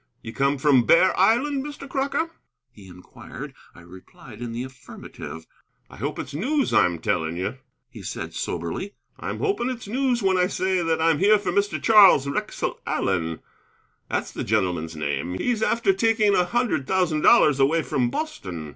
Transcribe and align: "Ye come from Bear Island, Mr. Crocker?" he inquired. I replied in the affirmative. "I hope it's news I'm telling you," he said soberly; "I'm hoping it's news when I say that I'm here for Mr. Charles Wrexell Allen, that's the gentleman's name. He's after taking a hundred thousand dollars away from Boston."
"Ye 0.23 0.31
come 0.31 0.57
from 0.57 0.87
Bear 0.87 1.15
Island, 1.15 1.63
Mr. 1.63 1.87
Crocker?" 1.87 2.31
he 2.71 2.87
inquired. 2.87 3.53
I 3.75 3.81
replied 3.81 4.41
in 4.41 4.51
the 4.51 4.63
affirmative. 4.63 5.45
"I 5.91 5.97
hope 5.97 6.17
it's 6.17 6.33
news 6.33 6.73
I'm 6.73 6.97
telling 6.97 7.37
you," 7.37 7.59
he 7.87 8.01
said 8.01 8.33
soberly; 8.33 8.95
"I'm 9.19 9.37
hoping 9.37 9.69
it's 9.69 9.87
news 9.87 10.23
when 10.23 10.39
I 10.39 10.47
say 10.47 10.81
that 10.81 10.99
I'm 10.99 11.19
here 11.19 11.37
for 11.37 11.51
Mr. 11.51 11.79
Charles 11.79 12.27
Wrexell 12.27 12.79
Allen, 12.87 13.41
that's 14.09 14.31
the 14.31 14.43
gentleman's 14.43 14.95
name. 14.95 15.35
He's 15.37 15.61
after 15.61 15.93
taking 15.93 16.33
a 16.33 16.45
hundred 16.45 16.87
thousand 16.87 17.21
dollars 17.21 17.59
away 17.59 17.83
from 17.83 18.09
Boston." 18.09 18.69